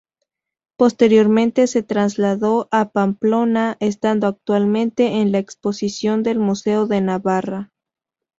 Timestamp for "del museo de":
6.23-7.01